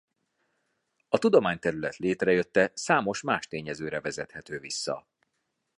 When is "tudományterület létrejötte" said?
1.17-2.71